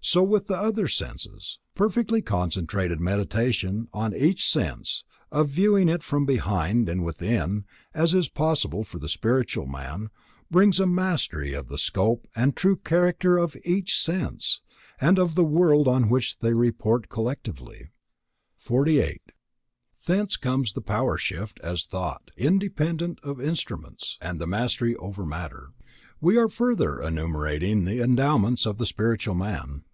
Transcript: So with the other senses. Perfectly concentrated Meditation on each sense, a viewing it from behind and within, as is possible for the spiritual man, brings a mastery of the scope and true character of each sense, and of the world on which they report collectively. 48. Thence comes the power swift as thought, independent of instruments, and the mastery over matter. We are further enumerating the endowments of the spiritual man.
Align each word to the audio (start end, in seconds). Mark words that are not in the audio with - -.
So 0.00 0.22
with 0.22 0.46
the 0.46 0.56
other 0.56 0.86
senses. 0.86 1.58
Perfectly 1.74 2.22
concentrated 2.22 3.00
Meditation 3.00 3.88
on 3.92 4.14
each 4.14 4.48
sense, 4.48 5.04
a 5.32 5.42
viewing 5.42 5.88
it 5.88 6.04
from 6.04 6.24
behind 6.24 6.88
and 6.88 7.04
within, 7.04 7.66
as 7.92 8.14
is 8.14 8.28
possible 8.28 8.84
for 8.84 9.00
the 9.00 9.08
spiritual 9.08 9.66
man, 9.66 10.10
brings 10.52 10.78
a 10.78 10.86
mastery 10.86 11.52
of 11.52 11.66
the 11.66 11.76
scope 11.76 12.26
and 12.36 12.54
true 12.56 12.76
character 12.76 13.38
of 13.38 13.56
each 13.64 14.00
sense, 14.00 14.62
and 15.00 15.18
of 15.18 15.34
the 15.34 15.44
world 15.44 15.88
on 15.88 16.08
which 16.08 16.38
they 16.38 16.54
report 16.54 17.08
collectively. 17.08 17.88
48. 18.54 19.20
Thence 20.06 20.36
comes 20.36 20.72
the 20.72 20.80
power 20.80 21.18
swift 21.18 21.58
as 21.62 21.84
thought, 21.84 22.30
independent 22.36 23.18
of 23.24 23.40
instruments, 23.42 24.16
and 24.22 24.40
the 24.40 24.46
mastery 24.46 24.94
over 24.96 25.26
matter. 25.26 25.70
We 26.20 26.36
are 26.38 26.48
further 26.48 27.02
enumerating 27.02 27.84
the 27.84 28.00
endowments 28.00 28.64
of 28.64 28.78
the 28.78 28.86
spiritual 28.86 29.34
man. 29.34 29.84